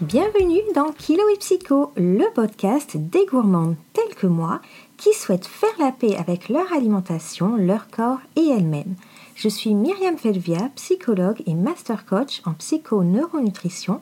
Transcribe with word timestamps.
Bienvenue 0.00 0.60
dans 0.76 0.92
Kilo 0.92 1.24
et 1.34 1.38
Psycho, 1.38 1.90
le 1.96 2.32
podcast 2.32 2.96
des 2.96 3.26
gourmandes 3.26 3.74
telles 3.92 4.14
que 4.14 4.28
moi 4.28 4.60
qui 4.96 5.12
souhaitent 5.12 5.48
faire 5.48 5.74
la 5.80 5.90
paix 5.90 6.14
avec 6.14 6.48
leur 6.48 6.72
alimentation, 6.72 7.56
leur 7.56 7.88
corps 7.88 8.20
et 8.36 8.46
elles-mêmes. 8.46 8.94
Je 9.34 9.48
suis 9.48 9.74
Myriam 9.74 10.16
Felvia, 10.16 10.70
psychologue 10.76 11.42
et 11.46 11.54
master 11.54 12.06
coach 12.06 12.42
en 12.44 12.52
psycho-neuronutrition 12.52 14.00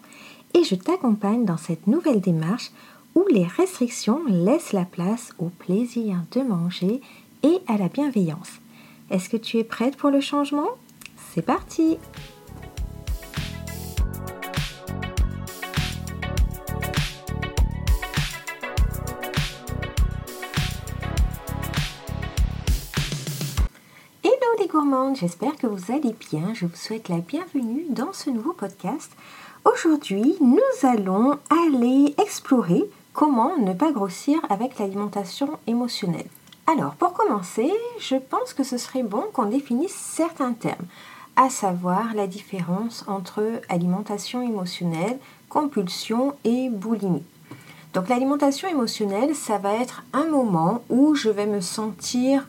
et 0.52 0.64
je 0.64 0.74
t'accompagne 0.74 1.46
dans 1.46 1.56
cette 1.56 1.86
nouvelle 1.86 2.20
démarche 2.20 2.72
où 3.14 3.24
les 3.30 3.46
restrictions 3.46 4.20
laissent 4.28 4.74
la 4.74 4.84
place 4.84 5.32
au 5.38 5.46
plaisir 5.46 6.18
de 6.32 6.42
manger 6.42 7.00
et 7.42 7.58
à 7.68 7.78
la 7.78 7.88
bienveillance. 7.88 8.60
Est-ce 9.10 9.30
que 9.30 9.38
tu 9.38 9.56
es 9.56 9.64
prête 9.64 9.96
pour 9.96 10.10
le 10.10 10.20
changement? 10.20 10.68
C'est 11.32 11.40
parti 11.40 11.96
j'espère 25.14 25.56
que 25.56 25.66
vous 25.66 25.92
allez 25.92 26.14
bien. 26.30 26.52
Je 26.54 26.66
vous 26.66 26.76
souhaite 26.76 27.08
la 27.08 27.18
bienvenue 27.18 27.84
dans 27.90 28.12
ce 28.12 28.30
nouveau 28.30 28.52
podcast. 28.52 29.12
Aujourd'hui, 29.64 30.36
nous 30.40 30.58
allons 30.82 31.38
aller 31.50 32.14
explorer 32.20 32.84
comment 33.12 33.56
ne 33.58 33.72
pas 33.72 33.92
grossir 33.92 34.38
avec 34.48 34.78
l'alimentation 34.78 35.58
émotionnelle. 35.66 36.26
Alors, 36.66 36.94
pour 36.94 37.12
commencer, 37.12 37.70
je 38.00 38.16
pense 38.16 38.52
que 38.52 38.64
ce 38.64 38.78
serait 38.78 39.02
bon 39.02 39.24
qu'on 39.32 39.46
définisse 39.46 39.94
certains 39.94 40.52
termes, 40.52 40.86
à 41.36 41.50
savoir 41.50 42.14
la 42.14 42.26
différence 42.26 43.04
entre 43.06 43.44
alimentation 43.68 44.42
émotionnelle, 44.42 45.18
compulsion 45.48 46.34
et 46.44 46.68
boulimie. 46.68 47.24
Donc 47.94 48.08
l'alimentation 48.08 48.68
émotionnelle, 48.68 49.34
ça 49.34 49.58
va 49.58 49.74
être 49.74 50.02
un 50.12 50.26
moment 50.26 50.82
où 50.90 51.14
je 51.14 51.30
vais 51.30 51.46
me 51.46 51.60
sentir 51.60 52.46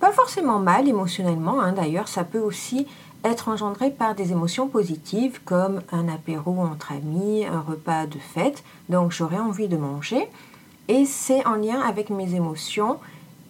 pas 0.00 0.12
forcément 0.12 0.58
mal 0.58 0.88
émotionnellement, 0.88 1.60
hein. 1.60 1.72
d'ailleurs, 1.72 2.08
ça 2.08 2.24
peut 2.24 2.40
aussi 2.40 2.86
être 3.24 3.48
engendré 3.48 3.90
par 3.90 4.14
des 4.14 4.32
émotions 4.32 4.68
positives 4.68 5.40
comme 5.44 5.82
un 5.90 6.08
apéro 6.08 6.60
entre 6.60 6.92
amis, 6.92 7.44
un 7.44 7.60
repas 7.60 8.06
de 8.06 8.18
fête. 8.18 8.62
Donc 8.88 9.12
j'aurais 9.12 9.38
envie 9.38 9.68
de 9.68 9.76
manger 9.76 10.28
et 10.88 11.04
c'est 11.04 11.44
en 11.46 11.54
lien 11.54 11.80
avec 11.80 12.10
mes 12.10 12.34
émotions 12.34 12.98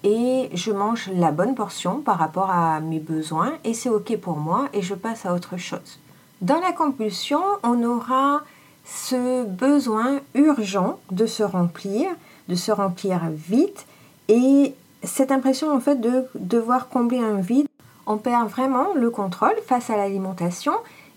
et 0.03 0.49
je 0.55 0.73
mange 0.73 1.11
la 1.13 1.33
bonne 1.33 1.55
portion 1.55 2.01
par 2.01 2.19
rapport 2.19 2.51
à 2.51 2.81
mes 2.81 3.01
besoins 3.01 3.53
et 3.65 3.75
c'est 3.75 3.91
ok 3.91 4.17
pour 4.19 4.37
moi 4.37 4.69
et 4.73 4.83
je 4.83 4.95
passe 4.95 5.27
à 5.27 5.35
autre 5.35 5.57
chose. 5.57 5.99
Dans 6.41 6.61
la 6.61 6.73
compulsion, 6.73 7.41
on 7.63 7.83
aura 7.83 8.43
ce 8.85 9.45
besoin 9.45 10.21
urgent 10.35 10.99
de 11.11 11.27
se 11.27 11.43
remplir, 11.43 12.09
de 12.49 12.55
se 12.55 12.71
remplir 12.73 13.21
vite 13.31 13.87
et 14.29 14.75
cette 15.07 15.33
impression 15.33 15.73
en 15.73 15.81
fait 15.81 16.01
de 16.01 16.27
devoir 16.35 16.89
combler 16.89 17.19
un 17.19 17.41
vide, 17.41 17.69
on 18.07 18.19
perd 18.19 18.49
vraiment 18.49 18.95
le 18.95 19.11
contrôle 19.11 19.57
face 19.67 19.91
à 19.91 19.97
l'alimentation 19.97 20.73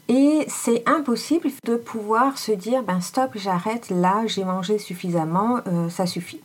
et 0.08 0.46
c'est 0.48 0.84
impossible 0.90 1.50
de 1.66 1.76
pouvoir 1.76 2.38
se 2.38 2.52
dire 2.52 2.82
ben 2.82 3.00
stop, 3.00 3.32
j'arrête 3.36 3.90
là, 3.90 4.24
j'ai 4.26 4.44
mangé 4.44 4.80
suffisamment, 4.80 5.60
euh, 5.68 5.90
ça 5.90 6.08
suffit. 6.08 6.42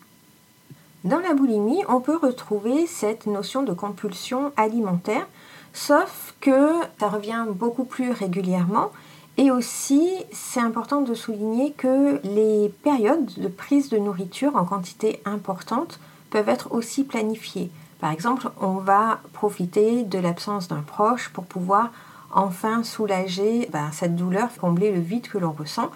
Dans 1.05 1.19
la 1.19 1.35
boulimie, 1.35 1.83
on 1.89 2.01
peut 2.01 2.17
retrouver 2.17 2.87
cette 2.87 3.27
notion 3.27 3.63
de 3.63 3.73
compulsion 3.73 4.53
alimentaire, 4.57 5.27
sauf 5.73 6.35
que 6.41 6.73
ça 6.99 7.09
revient 7.09 7.45
beaucoup 7.49 7.85
plus 7.85 8.11
régulièrement. 8.11 8.91
Et 9.37 9.51
aussi, 9.51 10.11
c'est 10.33 10.61
important 10.61 11.01
de 11.01 11.13
souligner 11.13 11.73
que 11.73 12.21
les 12.23 12.69
périodes 12.85 13.31
de 13.37 13.49
prise 13.49 13.89
de 13.89 13.99
nourriture 13.99 14.57
en 14.57 14.65
quantité 14.65 15.21
importante 15.25 15.99
peuvent 16.35 16.49
être 16.49 16.73
aussi 16.73 17.05
planifiées. 17.05 17.71
Par 18.01 18.11
exemple, 18.11 18.51
on 18.61 18.79
va 18.79 19.21
profiter 19.33 20.03
de 20.03 20.19
l'absence 20.19 20.67
d'un 20.67 20.83
proche 20.83 21.29
pour 21.29 21.45
pouvoir 21.45 21.93
enfin 22.33 22.83
soulager 22.83 23.69
ben, 23.73 23.93
cette 23.93 24.17
douleur, 24.17 24.49
combler 24.61 24.91
le 24.91 24.99
vide 24.99 25.29
que 25.29 25.39
l'on 25.39 25.53
ressent 25.53 25.93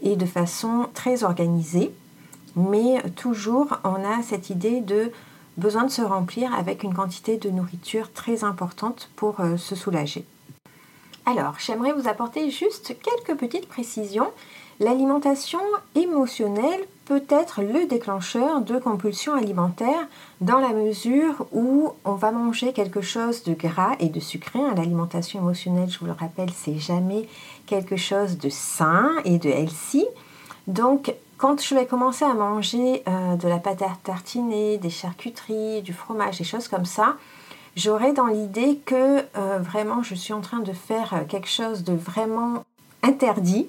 et 0.00 0.16
de 0.16 0.24
façon 0.24 0.88
très 0.94 1.24
organisée. 1.24 1.92
Mais 2.56 3.02
toujours, 3.16 3.76
on 3.84 3.96
a 3.96 4.22
cette 4.22 4.48
idée 4.48 4.80
de 4.80 5.12
besoin 5.58 5.84
de 5.84 5.90
se 5.90 6.00
remplir 6.00 6.54
avec 6.54 6.84
une 6.84 6.94
quantité 6.94 7.36
de 7.36 7.50
nourriture 7.50 8.10
très 8.14 8.44
importante 8.44 9.10
pour 9.14 9.40
euh, 9.40 9.58
se 9.58 9.74
soulager. 9.74 10.24
Alors, 11.26 11.56
j'aimerais 11.58 11.92
vous 11.92 12.08
apporter 12.08 12.50
juste 12.50 12.96
quelques 13.02 13.38
petites 13.38 13.68
précisions. 13.68 14.30
L'alimentation 14.80 15.60
émotionnelle 15.94 16.80
être 17.28 17.62
le 17.62 17.86
déclencheur 17.86 18.60
de 18.60 18.78
compulsions 18.78 19.34
alimentaires 19.34 20.06
dans 20.40 20.58
la 20.58 20.70
mesure 20.70 21.46
où 21.52 21.92
on 22.04 22.14
va 22.14 22.30
manger 22.30 22.72
quelque 22.72 23.00
chose 23.00 23.42
de 23.44 23.54
gras 23.54 23.96
et 24.00 24.08
de 24.08 24.20
sucré. 24.20 24.58
Hein, 24.58 24.74
l'alimentation 24.76 25.40
émotionnelle, 25.40 25.88
je 25.90 25.98
vous 25.98 26.06
le 26.06 26.12
rappelle, 26.12 26.50
c'est 26.54 26.78
jamais 26.78 27.28
quelque 27.66 27.96
chose 27.96 28.38
de 28.38 28.48
sain 28.48 29.10
et 29.24 29.38
de 29.38 29.48
healthy. 29.48 30.06
Donc, 30.66 31.14
quand 31.38 31.60
je 31.60 31.74
vais 31.74 31.86
commencer 31.86 32.24
à 32.24 32.34
manger 32.34 33.02
euh, 33.08 33.36
de 33.36 33.48
la 33.48 33.58
pâte 33.58 33.82
à 33.82 33.90
tartiner, 34.04 34.78
des 34.78 34.90
charcuteries, 34.90 35.82
du 35.82 35.92
fromage, 35.92 36.38
des 36.38 36.44
choses 36.44 36.68
comme 36.68 36.86
ça, 36.86 37.16
j'aurai 37.76 38.12
dans 38.12 38.26
l'idée 38.26 38.80
que 38.84 39.18
euh, 39.36 39.58
vraiment 39.58 40.02
je 40.02 40.14
suis 40.14 40.32
en 40.32 40.40
train 40.40 40.60
de 40.60 40.72
faire 40.72 41.24
quelque 41.28 41.48
chose 41.48 41.84
de 41.84 41.94
vraiment 41.94 42.64
interdit 43.02 43.68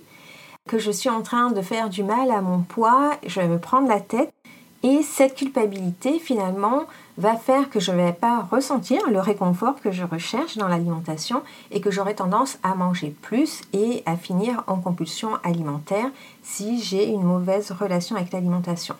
que 0.67 0.79
je 0.79 0.91
suis 0.91 1.09
en 1.09 1.21
train 1.21 1.51
de 1.51 1.61
faire 1.61 1.89
du 1.89 2.03
mal 2.03 2.31
à 2.31 2.41
mon 2.41 2.61
poids, 2.61 3.17
je 3.25 3.41
vais 3.41 3.47
me 3.47 3.59
prendre 3.59 3.87
la 3.87 3.99
tête 3.99 4.33
et 4.81 5.01
cette 5.01 5.35
culpabilité 5.35 6.19
finalement 6.19 6.83
va 7.17 7.35
faire 7.35 7.69
que 7.69 7.79
je 7.79 7.91
ne 7.91 7.97
vais 7.97 8.13
pas 8.13 8.41
ressentir 8.41 9.09
le 9.09 9.19
réconfort 9.19 9.79
que 9.81 9.91
je 9.91 10.03
recherche 10.03 10.57
dans 10.57 10.67
l'alimentation 10.67 11.43
et 11.71 11.81
que 11.81 11.91
j'aurai 11.91 12.15
tendance 12.15 12.57
à 12.63 12.75
manger 12.75 13.15
plus 13.21 13.61
et 13.73 14.03
à 14.05 14.15
finir 14.15 14.63
en 14.67 14.77
compulsion 14.77 15.35
alimentaire 15.43 16.09
si 16.43 16.81
j'ai 16.81 17.07
une 17.09 17.23
mauvaise 17.23 17.71
relation 17.71 18.15
avec 18.15 18.31
l'alimentation. 18.31 18.95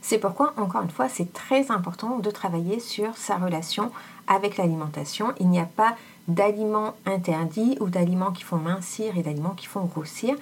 C'est 0.00 0.18
pourquoi, 0.18 0.52
encore 0.56 0.82
une 0.82 0.90
fois, 0.90 1.08
c'est 1.08 1.32
très 1.32 1.70
important 1.70 2.18
de 2.18 2.30
travailler 2.30 2.80
sur 2.80 3.16
sa 3.16 3.36
relation 3.36 3.92
avec 4.26 4.56
l'alimentation. 4.56 5.32
Il 5.38 5.48
n'y 5.48 5.60
a 5.60 5.64
pas 5.64 5.96
d'aliments 6.26 6.94
interdits 7.06 7.76
ou 7.80 7.88
d'aliments 7.88 8.32
qui 8.32 8.42
font 8.42 8.56
mincir 8.56 9.16
et 9.16 9.22
d'aliments 9.22 9.54
qui 9.54 9.66
font 9.66 9.84
grossir 9.84 10.34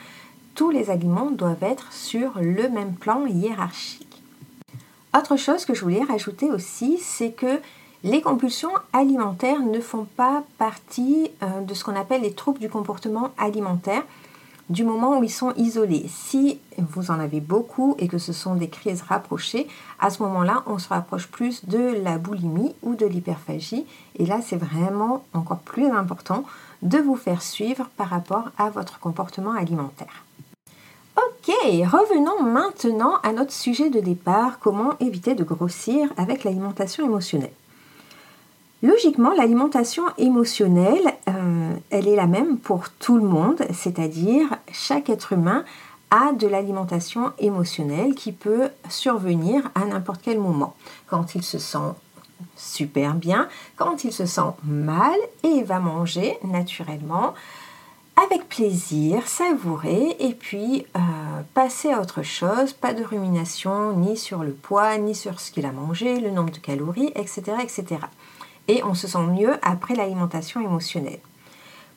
tous 0.54 0.70
les 0.70 0.90
aliments 0.90 1.30
doivent 1.30 1.62
être 1.62 1.92
sur 1.92 2.32
le 2.40 2.68
même 2.68 2.94
plan 2.94 3.26
hiérarchique. 3.26 4.22
Autre 5.16 5.36
chose 5.36 5.64
que 5.64 5.74
je 5.74 5.82
voulais 5.82 6.04
rajouter 6.04 6.50
aussi, 6.50 6.98
c'est 6.98 7.32
que 7.32 7.60
les 8.04 8.22
compulsions 8.22 8.72
alimentaires 8.92 9.60
ne 9.60 9.80
font 9.80 10.06
pas 10.16 10.42
partie 10.56 11.30
euh, 11.42 11.60
de 11.60 11.74
ce 11.74 11.84
qu'on 11.84 11.96
appelle 11.96 12.22
les 12.22 12.32
troubles 12.32 12.60
du 12.60 12.70
comportement 12.70 13.30
alimentaire 13.36 14.04
du 14.70 14.84
moment 14.84 15.18
où 15.18 15.24
ils 15.24 15.32
sont 15.32 15.52
isolés. 15.56 16.06
Si 16.08 16.60
vous 16.78 17.10
en 17.10 17.18
avez 17.18 17.40
beaucoup 17.40 17.96
et 17.98 18.06
que 18.06 18.18
ce 18.18 18.32
sont 18.32 18.54
des 18.54 18.68
crises 18.68 19.02
rapprochées, 19.02 19.66
à 19.98 20.10
ce 20.10 20.22
moment-là, 20.22 20.62
on 20.66 20.78
se 20.78 20.88
rapproche 20.88 21.26
plus 21.26 21.66
de 21.66 22.00
la 22.04 22.18
boulimie 22.18 22.74
ou 22.82 22.94
de 22.94 23.04
l'hyperphagie. 23.04 23.84
Et 24.16 24.26
là, 24.26 24.38
c'est 24.40 24.56
vraiment 24.56 25.24
encore 25.34 25.58
plus 25.58 25.90
important 25.90 26.44
de 26.82 26.98
vous 26.98 27.16
faire 27.16 27.42
suivre 27.42 27.90
par 27.96 28.08
rapport 28.08 28.50
à 28.56 28.70
votre 28.70 29.00
comportement 29.00 29.52
alimentaire. 29.52 30.24
Ok, 31.26 31.48
revenons 31.48 32.42
maintenant 32.42 33.16
à 33.22 33.32
notre 33.32 33.53
sujet 33.53 33.91
de 33.91 34.00
départ, 34.00 34.58
comment 34.58 34.98
éviter 35.00 35.34
de 35.34 35.44
grossir 35.44 36.08
avec 36.16 36.44
l'alimentation 36.44 37.04
émotionnelle. 37.04 37.53
Logiquement, 38.83 39.34
l'alimentation 39.34 40.04
émotionnelle, 40.16 41.12
euh, 41.28 41.74
elle 41.91 42.09
est 42.09 42.16
la 42.16 42.27
même 42.27 42.56
pour 42.56 42.89
tout 42.89 43.16
le 43.16 43.24
monde, 43.24 43.62
c'est-à-dire 43.72 44.47
chaque 44.72 45.10
être 45.10 45.34
humain 45.34 45.65
a 46.10 46.33
de 46.33 46.47
l'alimentation 46.47 47.33
émotionnelle 47.39 48.15
qui 48.15 48.33
peut 48.33 48.68
survenir 48.89 49.71
à 49.74 49.84
n'importe 49.84 50.22
quel 50.22 50.39
moment, 50.39 50.74
quand 51.06 51.34
il 51.34 51.42
se 51.42 51.59
sent 51.59 51.78
super 52.56 53.15
bien, 53.15 53.48
quand 53.77 54.04
il 54.04 54.12
se 54.12 54.24
sent 54.24 54.53
mal 54.65 55.18
et 55.42 55.62
va 55.65 55.80
manger 55.80 56.39
naturellement 56.44 57.34
avec 58.22 58.48
plaisir, 58.48 59.26
savourer 59.26 60.16
et 60.18 60.34
puis 60.34 60.86
euh, 60.96 61.00
passer 61.54 61.90
à 61.90 62.00
autre 62.00 62.22
chose, 62.22 62.72
pas 62.72 62.92
de 62.92 63.02
rumination 63.02 63.92
ni 63.96 64.16
sur 64.16 64.42
le 64.42 64.52
poids, 64.52 64.98
ni 64.98 65.14
sur 65.14 65.40
ce 65.40 65.50
qu'il 65.50 65.66
a 65.66 65.72
mangé, 65.72 66.20
le 66.20 66.30
nombre 66.30 66.50
de 66.50 66.58
calories, 66.58 67.12
etc. 67.14 67.42
etc. 67.62 68.00
Et 68.68 68.82
on 68.84 68.94
se 68.94 69.08
sent 69.08 69.26
mieux 69.26 69.54
après 69.62 69.94
l'alimentation 69.94 70.60
émotionnelle. 70.60 71.20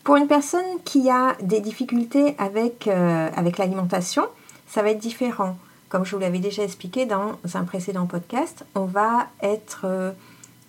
Pour 0.03 0.15
une 0.17 0.27
personne 0.27 0.81
qui 0.85 1.09
a 1.09 1.35
des 1.41 1.59
difficultés 1.59 2.35
avec, 2.37 2.87
euh, 2.87 3.29
avec 3.35 3.57
l'alimentation, 3.57 4.27
ça 4.67 4.81
va 4.81 4.91
être 4.91 4.99
différent. 4.99 5.57
Comme 5.89 6.05
je 6.05 6.15
vous 6.15 6.21
l'avais 6.21 6.39
déjà 6.39 6.63
expliqué 6.63 7.05
dans 7.05 7.37
un 7.53 7.63
précédent 7.63 8.05
podcast, 8.05 8.65
on 8.75 8.85
va 8.85 9.27
être 9.41 9.81
euh, 9.85 10.11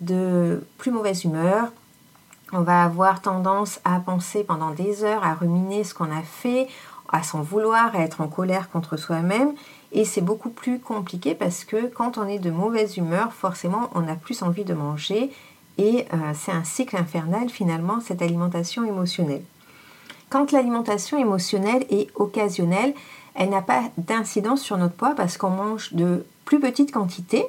de 0.00 0.64
plus 0.78 0.90
mauvaise 0.90 1.24
humeur, 1.24 1.72
on 2.56 2.62
va 2.62 2.84
avoir 2.84 3.20
tendance 3.20 3.80
à 3.84 4.00
penser 4.00 4.44
pendant 4.44 4.70
des 4.70 5.04
heures, 5.04 5.24
à 5.24 5.34
ruminer 5.34 5.84
ce 5.84 5.94
qu'on 5.94 6.10
a 6.10 6.22
fait, 6.22 6.68
à 7.12 7.22
s'en 7.22 7.42
vouloir, 7.42 7.94
à 7.94 8.00
être 8.00 8.20
en 8.20 8.28
colère 8.28 8.70
contre 8.70 8.96
soi-même. 8.96 9.54
Et 9.92 10.04
c'est 10.04 10.20
beaucoup 10.20 10.50
plus 10.50 10.80
compliqué 10.80 11.34
parce 11.34 11.64
que 11.64 11.86
quand 11.86 12.18
on 12.18 12.26
est 12.26 12.38
de 12.38 12.50
mauvaise 12.50 12.96
humeur, 12.96 13.32
forcément, 13.32 13.90
on 13.94 14.08
a 14.08 14.16
plus 14.16 14.42
envie 14.42 14.64
de 14.64 14.74
manger. 14.74 15.30
Et 15.78 16.06
euh, 16.12 16.32
c'est 16.34 16.52
un 16.52 16.64
cycle 16.64 16.96
infernal 16.96 17.48
finalement, 17.48 18.00
cette 18.00 18.22
alimentation 18.22 18.84
émotionnelle. 18.84 19.42
Quand 20.30 20.52
l'alimentation 20.52 21.18
émotionnelle 21.18 21.84
est 21.90 22.08
occasionnelle, 22.16 22.94
elle 23.34 23.50
n'a 23.50 23.62
pas 23.62 23.82
d'incidence 23.98 24.62
sur 24.62 24.76
notre 24.78 24.94
poids 24.94 25.14
parce 25.16 25.36
qu'on 25.36 25.50
mange 25.50 25.92
de 25.92 26.24
plus 26.44 26.60
petites 26.60 26.92
quantités 26.92 27.44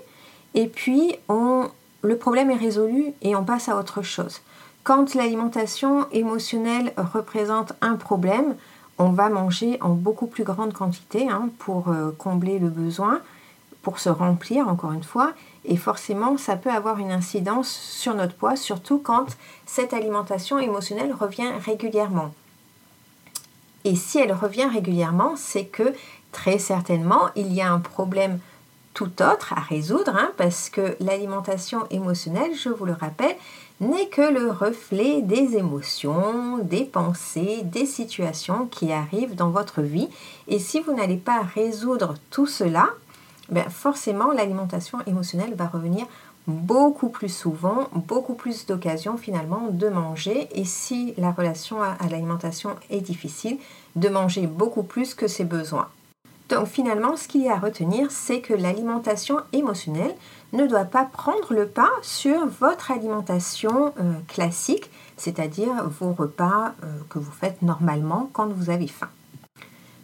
et 0.54 0.68
puis 0.68 1.16
on, 1.30 1.68
le 2.02 2.18
problème 2.18 2.52
est 2.52 2.56
résolu 2.56 3.14
et 3.22 3.36
on 3.36 3.44
passe 3.44 3.70
à 3.70 3.78
autre 3.78 4.02
chose. 4.02 4.42
Quand 4.86 5.16
l'alimentation 5.16 6.06
émotionnelle 6.12 6.94
représente 6.96 7.74
un 7.82 7.96
problème, 7.96 8.56
on 9.00 9.10
va 9.10 9.30
manger 9.30 9.80
en 9.82 9.90
beaucoup 9.90 10.28
plus 10.28 10.44
grande 10.44 10.74
quantité 10.74 11.28
hein, 11.28 11.50
pour 11.58 11.90
euh, 11.90 12.12
combler 12.16 12.60
le 12.60 12.70
besoin, 12.70 13.20
pour 13.82 13.98
se 13.98 14.10
remplir 14.10 14.68
encore 14.68 14.92
une 14.92 15.04
fois, 15.04 15.34
et 15.66 15.76
forcément 15.76 16.38
ça 16.38 16.56
peut 16.56 16.70
avoir 16.70 17.00
une 17.00 17.12
incidence 17.12 17.68
sur 17.68 18.14
notre 18.14 18.36
poids, 18.36 18.56
surtout 18.56 19.00
quand 19.00 19.26
cette 19.66 19.92
alimentation 19.92 20.60
émotionnelle 20.60 21.16
revient 21.20 21.52
régulièrement. 21.66 22.32
Et 23.86 23.96
si 23.96 24.20
elle 24.20 24.34
revient 24.34 24.68
régulièrement, 24.72 25.34
c'est 25.36 25.66
que 25.66 25.96
très 26.32 26.60
certainement 26.60 27.32
il 27.36 27.52
y 27.52 27.62
a 27.62 27.72
un 27.72 27.80
problème 27.80 28.38
tout 28.94 29.22
autre 29.22 29.54
à 29.54 29.62
résoudre, 29.62 30.16
hein, 30.16 30.32
parce 30.38 30.70
que 30.70 30.96
l'alimentation 31.00 31.86
émotionnelle, 31.90 32.52
je 32.56 32.70
vous 32.70 32.86
le 32.86 32.94
rappelle, 32.94 33.36
n'est 33.82 34.08
que 34.08 34.22
le 34.22 34.50
reflet 34.50 35.22
des 35.22 35.58
émotions, 35.58 36.60
des 36.60 36.86
pensées, 36.86 37.62
des 37.64 37.86
situations 37.86 38.68
qui 38.68 38.92
arrivent 38.92 39.36
dans 39.36 39.50
votre 39.50 39.82
vie. 39.82 40.10
Et 40.48 40.60
si 40.60 40.80
vous 40.80 40.94
n'allez 40.94 41.18
pas 41.18 41.42
résoudre 41.42 42.16
tout 42.30 42.48
cela, 42.48 42.90
ben 43.50 43.70
forcément 43.70 44.32
l'alimentation 44.32 45.00
émotionnelle 45.06 45.54
va 45.56 45.68
revenir 45.68 46.06
beaucoup 46.48 47.10
plus 47.10 47.30
souvent, 47.30 47.90
beaucoup 47.94 48.36
plus 48.36 48.66
d'occasions 48.66 49.18
finalement 49.18 49.68
de 49.72 49.90
manger. 49.90 50.48
Et 50.54 50.66
si 50.66 51.14
la 51.18 51.32
relation 51.32 51.82
à, 51.82 51.98
l'alimentation 52.10 52.72
est 52.90 53.02
difficile, 53.02 53.58
de 53.96 54.10
manger 54.10 54.48
beaucoup 54.48 54.84
plus 54.84 55.14
que 55.14 55.28
ses 55.28 55.44
besoins. 55.44 55.90
Donc 56.50 56.68
finalement, 56.68 57.18
ce 57.18 57.28
qu'il 57.28 57.42
y 57.42 57.50
a 57.50 57.56
à 57.56 57.60
retenir, 57.60 58.12
c'est 58.12 58.40
que 58.40 58.54
l'alimentation 58.54 59.38
émotionnelle 59.52 60.14
ne 60.56 60.68
doit 60.68 60.86
pas 60.86 61.06
prendre 61.06 61.54
le 61.54 61.68
pas 61.68 61.92
sur 62.02 62.46
votre 62.46 62.92
alimentation 62.92 63.94
euh, 64.00 64.14
classique, 64.28 64.90
c'est-à-dire 65.18 65.88
vos 66.00 66.14
repas 66.14 66.74
euh, 66.84 66.88
que 67.10 67.20
vous 67.20 67.32
faites 67.32 67.62
normalement 67.62 68.30
quand 68.34 68.48
vous 68.48 68.70
avez 68.70 68.88
faim. 68.88 69.10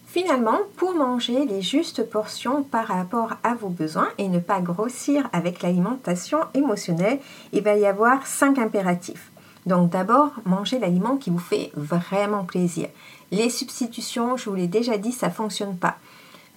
Finalement, 0.06 0.60
pour 0.76 0.94
manger 0.94 1.46
les 1.46 1.62
justes 1.62 2.10
portions 2.10 2.64
par 2.64 2.88
rapport 2.88 3.34
à 3.44 3.56
vos 3.56 3.70
besoins 3.70 4.10
et 4.18 4.28
ne 4.28 4.40
pas 4.40 4.60
grossir 4.60 5.30
avec 5.32 5.62
l'alimentation 5.62 6.40
émotionnelle, 6.54 7.20
il 7.54 7.64
va 7.64 7.78
y 7.78 7.86
avoir 7.86 8.28
cinq 8.28 8.60
impératifs. 8.60 9.32
Donc 9.66 9.90
d'abord, 9.92 10.32
manger 10.46 10.80
l'aliment 10.80 11.16
qui 11.16 11.30
vous 11.30 11.40
fait 11.40 11.72
vraiment 11.76 12.44
plaisir. 12.44 12.90
Les 13.32 13.50
substitutions, 13.50 14.36
je 14.36 14.50
vous 14.50 14.56
l'ai 14.56 14.68
déjà 14.68 14.98
dit, 14.98 15.14
ça 15.14 15.28
ne 15.28 15.34
fonctionne 15.34 15.78
pas. 15.78 15.96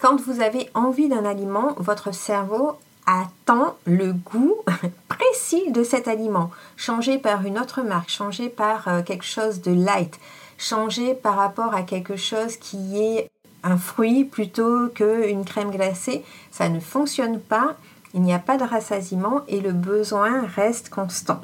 Quand 0.00 0.20
vous 0.20 0.40
avez 0.40 0.68
envie 0.74 1.08
d'un 1.08 1.24
aliment, 1.24 1.74
votre 1.78 2.12
cerveau 2.12 2.72
attend 3.06 3.76
le 3.86 4.12
goût 4.12 4.56
précis 5.08 5.70
de 5.70 5.82
cet 5.82 6.08
aliment. 6.08 6.50
Changé 6.76 7.18
par 7.18 7.44
une 7.44 7.58
autre 7.58 7.82
marque, 7.82 8.10
changé 8.10 8.48
par 8.48 8.88
euh, 8.88 9.02
quelque 9.02 9.24
chose 9.24 9.60
de 9.60 9.72
light, 9.72 10.18
changé 10.58 11.14
par 11.14 11.36
rapport 11.36 11.74
à 11.74 11.82
quelque 11.82 12.16
chose 12.16 12.56
qui 12.56 13.02
est 13.02 13.30
un 13.62 13.76
fruit 13.76 14.24
plutôt 14.24 14.88
qu'une 14.88 15.44
crème 15.44 15.70
glacée, 15.70 16.24
ça 16.50 16.68
ne 16.68 16.80
fonctionne 16.80 17.40
pas, 17.40 17.76
il 18.12 18.22
n'y 18.22 18.34
a 18.34 18.38
pas 18.38 18.56
de 18.58 18.64
rassasiement 18.64 19.40
et 19.48 19.60
le 19.60 19.72
besoin 19.72 20.46
reste 20.46 20.90
constant. 20.90 21.40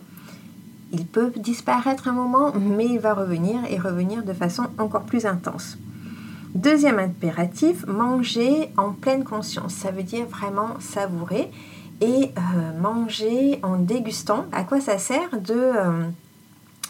Il 0.92 1.06
peut 1.06 1.32
disparaître 1.36 2.08
un 2.08 2.12
moment, 2.12 2.52
mais 2.54 2.86
il 2.86 2.98
va 2.98 3.14
revenir 3.14 3.60
et 3.70 3.78
revenir 3.78 4.22
de 4.22 4.32
façon 4.32 4.66
encore 4.78 5.04
plus 5.04 5.24
intense. 5.24 5.78
Deuxième 6.54 6.98
impératif, 6.98 7.86
manger 7.86 8.72
en 8.76 8.90
pleine 8.92 9.22
conscience. 9.22 9.72
Ça 9.72 9.92
veut 9.92 10.02
dire 10.02 10.26
vraiment 10.26 10.80
savourer 10.80 11.50
et 12.00 12.32
euh, 12.36 12.78
manger 12.80 13.60
en 13.62 13.76
dégustant. 13.76 14.46
À 14.50 14.64
quoi 14.64 14.80
ça 14.80 14.98
sert 14.98 15.40
de 15.40 15.54
euh, 15.54 16.08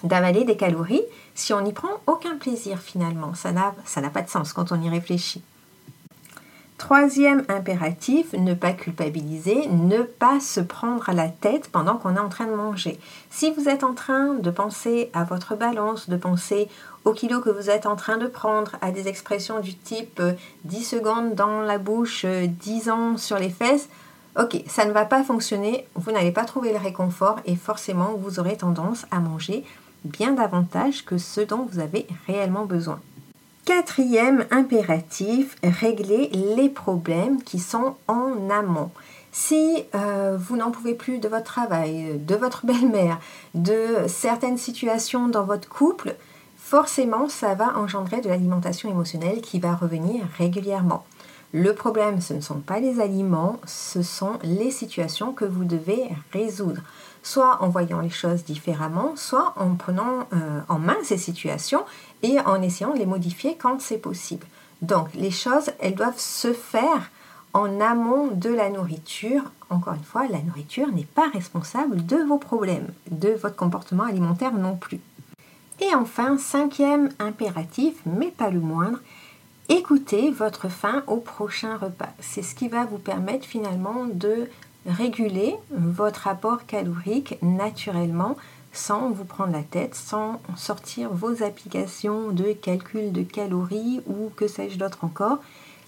d'avaler 0.03 0.45
des 0.45 0.57
calories 0.57 1.03
si 1.35 1.53
on 1.53 1.61
n'y 1.61 1.75
prend 1.75 1.91
aucun 2.07 2.37
plaisir 2.37 2.79
finalement? 2.79 3.35
Ça 3.35 3.53
n'a, 3.53 3.75
ça 3.85 4.01
n'a 4.01 4.09
pas 4.09 4.23
de 4.23 4.31
sens 4.31 4.55
quand 4.55 4.73
on 4.73 4.81
y 4.81 4.89
réfléchit. 4.89 5.43
Troisième 6.81 7.45
impératif, 7.51 8.33
ne 8.33 8.55
pas 8.55 8.73
culpabiliser, 8.73 9.69
ne 9.69 9.99
pas 9.99 10.41
se 10.41 10.61
prendre 10.61 11.11
à 11.11 11.13
la 11.13 11.29
tête 11.29 11.69
pendant 11.71 11.99
qu'on 11.99 12.17
est 12.17 12.21
en 12.21 12.31
train 12.31 12.47
de 12.47 12.55
manger. 12.55 12.99
Si 13.29 13.51
vous 13.51 13.69
êtes 13.69 13.85
en 13.85 13.93
train 13.93 14.33
de 14.33 14.51
penser 14.51 15.11
à 15.13 15.25
votre 15.25 15.57
balance, 15.57 16.09
de 16.09 16.17
penser 16.17 16.69
au 17.05 17.13
kilo 17.13 17.43
que 17.43 17.51
vous 17.51 17.69
êtes 17.69 17.85
en 17.85 17.97
train 17.97 18.17
de 18.17 18.27
prendre, 18.27 18.77
à 18.81 18.93
des 18.93 19.09
expressions 19.09 19.61
du 19.61 19.75
type 19.75 20.23
10 20.65 20.95
euh, 20.95 20.99
secondes 20.99 21.35
dans 21.35 21.61
la 21.61 21.77
bouche, 21.77 22.25
10 22.25 22.89
euh, 22.89 22.93
ans 22.93 23.17
sur 23.19 23.39
les 23.39 23.51
fesses, 23.51 23.91
ok, 24.39 24.65
ça 24.67 24.87
ne 24.87 24.93
va 24.93 25.05
pas 25.05 25.23
fonctionner, 25.23 25.87
vous 25.97 26.13
n'allez 26.13 26.33
pas 26.33 26.47
trouver 26.47 26.73
le 26.73 26.79
réconfort 26.79 27.41
et 27.45 27.57
forcément 27.57 28.15
vous 28.19 28.41
aurez 28.41 28.57
tendance 28.57 29.05
à 29.11 29.21
manger 29.21 29.65
bien 30.05 30.33
davantage 30.33 31.05
que 31.05 31.19
ce 31.19 31.43
dont 31.43 31.69
vous 31.71 31.79
avez 31.79 32.07
réellement 32.27 32.65
besoin. 32.65 33.01
Quatrième 33.65 34.47
impératif, 34.51 35.57
régler 35.63 36.31
les 36.57 36.69
problèmes 36.69 37.43
qui 37.43 37.59
sont 37.59 37.97
en 38.09 38.51
amont. 38.51 38.91
Si 39.33 39.85
euh, 39.95 40.37
vous 40.41 40.57
n'en 40.57 40.71
pouvez 40.71 40.95
plus 40.95 41.19
de 41.19 41.29
votre 41.29 41.45
travail, 41.45 42.19
de 42.19 42.35
votre 42.35 42.67
belle-mère, 42.67 43.21
de 43.55 44.07
certaines 44.09 44.59
situations 44.59 45.29
dans 45.29 45.45
votre 45.45 45.69
couple, 45.69 46.17
forcément 46.57 47.29
ça 47.29 47.55
va 47.55 47.77
engendrer 47.79 48.21
de 48.21 48.29
l'alimentation 48.29 48.91
émotionnelle 48.91 49.41
qui 49.41 49.61
va 49.61 49.75
revenir 49.75 50.25
régulièrement. 50.39 51.05
Le 51.53 51.75
problème, 51.75 52.21
ce 52.21 52.35
ne 52.35 52.41
sont 52.41 52.61
pas 52.61 52.79
les 52.79 53.01
aliments, 53.01 53.61
ce 53.67 54.03
sont 54.03 54.39
les 54.45 54.71
situations 54.71 55.33
que 55.33 55.45
vous 55.45 55.65
devez 55.65 56.09
résoudre 56.33 56.83
soit 57.23 57.63
en 57.63 57.69
voyant 57.69 58.01
les 58.01 58.11
choses 58.11 58.45
différemment, 58.45 59.15
soit 59.17 59.53
en 59.57 59.75
prenant 59.75 60.27
euh, 60.33 60.61
en 60.69 60.79
main 60.79 60.97
ces 61.03 61.19
situations 61.19 61.85
et 62.23 62.41
en 62.41 62.63
essayant 62.63 62.93
de 62.93 62.99
les 62.99 63.07
modifier 63.07 63.57
quand 63.57 63.81
c'est 63.81 63.99
possible. 63.99 64.47
Donc 64.83 65.09
les 65.15 65.31
choses, 65.31 65.71
elles 65.81 65.95
doivent 65.95 66.19
se 66.19 66.53
faire 66.53 67.11
en 67.53 67.81
amont 67.81 68.29
de 68.29 68.51
la 68.51 68.71
nourriture. 68.71 69.43
Encore 69.69 69.95
une 69.95 70.05
fois, 70.05 70.27
la 70.29 70.41
nourriture 70.41 70.89
n'est 70.89 71.05
pas 71.05 71.29
responsable 71.29 72.05
de 72.07 72.17
vos 72.17 72.39
problèmes, 72.39 72.89
de 73.11 73.31
votre 73.31 73.57
comportement 73.57 74.05
alimentaire 74.05 74.55
non 74.55 74.77
plus. 74.77 75.01
Et 75.81 75.95
enfin, 75.95 76.39
cinquième 76.39 77.11
impératif, 77.19 77.95
mais 78.07 78.31
pas 78.31 78.51
le 78.51 78.61
moindre, 78.61 79.01
écoutez 79.71 80.31
votre 80.33 80.69
faim 80.69 81.05
au 81.07 81.19
prochain 81.19 81.77
repas. 81.77 82.11
C'est 82.19 82.43
ce 82.43 82.57
qui 82.57 82.69
va 82.69 82.85
vous 82.85 82.99
permettre 82.99 83.47
finalement 83.47 84.05
de 84.13 84.49
réguler 84.85 85.55
votre 85.71 86.27
apport 86.27 86.67
calorique 86.67 87.39
naturellement 87.41 88.37
sans 88.73 89.11
vous 89.11 89.25
prendre 89.25 89.53
la 89.53 89.63
tête, 89.63 89.95
sans 89.95 90.41
sortir 90.57 91.11
vos 91.13 91.43
applications 91.43 92.31
de 92.31 92.53
calcul 92.53 93.13
de 93.13 93.23
calories 93.23 94.01
ou 94.07 94.31
que 94.35 94.49
sais-je 94.49 94.79
d'autre 94.79 95.05
encore. 95.05 95.39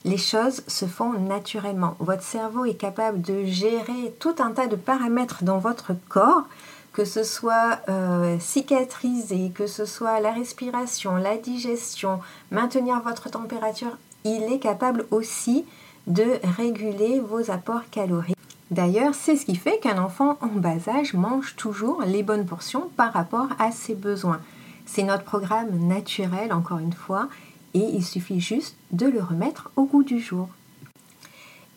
Les 0.05 0.17
choses 0.17 0.62
se 0.67 0.87
font 0.87 1.12
naturellement. 1.12 1.97
Votre 1.99 2.23
cerveau 2.23 2.65
est 2.65 2.75
capable 2.75 3.21
de 3.21 3.45
gérer 3.45 4.15
tout 4.21 4.35
un 4.39 4.51
tas 4.51 4.67
de 4.67 4.77
paramètres 4.77 5.43
dans 5.43 5.59
votre 5.59 5.93
corps, 6.09 6.45
que 6.93 7.05
ce 7.05 7.25
soit 7.25 7.81
euh, 7.89 8.39
cicatriser, 8.39 9.51
que 9.55 9.67
ce 9.67 9.85
soit 9.85 10.21
la 10.21 10.33
respiration, 10.33 11.17
la 11.17 11.37
digestion, 11.37 12.21
maintenir 12.51 13.01
votre 13.01 13.31
température. 13.31 13.97
Il 14.25 14.43
est 14.53 14.59
capable 14.59 15.07
aussi 15.11 15.65
de 16.07 16.25
réguler 16.57 17.21
vos 17.21 17.51
apports 17.51 17.89
caloriques. 17.91 18.37
D'ailleurs, 18.71 19.15
c'est 19.15 19.37
ce 19.37 19.47
qui 19.47 19.57
fait 19.57 19.79
qu'un 19.79 20.03
enfant 20.03 20.39
en 20.41 20.47
bas 20.47 20.89
âge 20.89 21.15
mange 21.15 21.57
toujours 21.57 22.03
les 22.07 22.23
bonnes 22.23 22.47
portions 22.47 22.91
par 22.97 23.13
rapport 23.13 23.49
à 23.59 23.71
ses 23.71 23.95
besoins. 23.95 24.41
C'est 24.87 25.03
notre 25.03 25.25
programme 25.25 25.87
naturel, 25.87 26.53
encore 26.53 26.79
une 26.79 26.93
fois, 26.93 27.29
et 27.75 27.81
il 27.81 28.05
suffit 28.05 28.41
juste 28.41 28.77
de 28.91 29.07
le 29.07 29.23
remettre 29.23 29.71
au 29.77 29.85
goût 29.85 30.03
du 30.03 30.21
jour. 30.21 30.49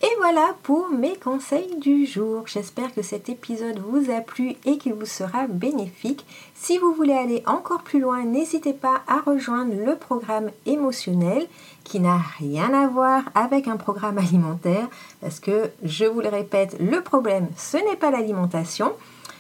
Et 0.06 0.16
voilà 0.20 0.56
pour 0.62 0.90
mes 0.90 1.16
conseils 1.16 1.80
du 1.80 2.06
jour. 2.06 2.44
J'espère 2.46 2.94
que 2.94 3.02
cet 3.02 3.28
épisode 3.28 3.80
vous 3.80 4.12
a 4.12 4.22
plu 4.22 4.54
et 4.64 4.78
qu'il 4.78 4.94
vous 4.94 5.08
sera 5.08 5.48
bénéfique. 5.48 6.28
Si 6.54 6.78
vous 6.78 6.94
voulez 6.94 7.16
aller 7.16 7.42
encore 7.48 7.82
plus 7.82 8.00
loin, 8.00 8.24
n'hésitez 8.24 8.74
pas 8.74 9.02
à 9.08 9.22
rejoindre 9.22 9.74
le 9.74 9.96
programme 9.96 10.52
émotionnel 10.68 11.48
qui 11.84 12.00
n'a 12.00 12.20
rien 12.38 12.72
à 12.76 12.86
voir 12.86 13.24
avec 13.34 13.68
un 13.68 13.78
programme 13.78 14.18
alimentaire 14.20 14.88
parce 15.22 15.40
que, 15.40 15.72
je 15.82 16.06
vous 16.06 16.22
le 16.22 16.30
répète, 16.30 16.78
le 16.80 17.02
problème, 17.02 17.48
ce 17.58 17.78
n'est 17.78 17.98
pas 17.98 18.12
l'alimentation. 18.12 18.94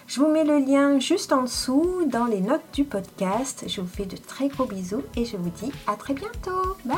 Je 0.07 0.19
vous 0.19 0.31
mets 0.31 0.45
le 0.45 0.57
lien 0.57 0.97
juste 0.97 1.31
en 1.31 1.43
dessous 1.43 2.05
dans 2.07 2.25
les 2.25 2.41
notes 2.41 2.65
du 2.73 2.85
podcast. 2.85 3.65
Je 3.67 3.81
vous 3.81 3.87
fais 3.87 4.05
de 4.05 4.17
très 4.17 4.47
gros 4.47 4.65
bisous 4.65 5.03
et 5.15 5.25
je 5.25 5.37
vous 5.37 5.51
dis 5.61 5.71
à 5.85 5.95
très 5.95 6.15
bientôt. 6.15 6.75
Bye 6.85 6.95